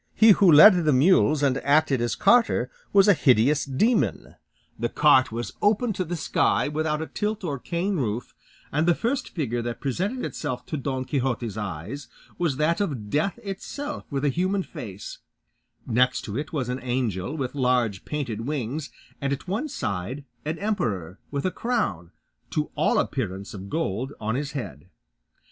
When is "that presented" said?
9.61-10.25